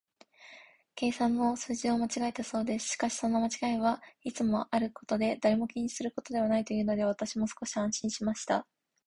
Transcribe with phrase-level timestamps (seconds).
[0.95, 2.87] 計算の数字を間違えたのだそうです。
[2.93, 8.65] しかし、そんな間違いはいつもあることで、誰も気にするものはないというので、私も少し安心しました。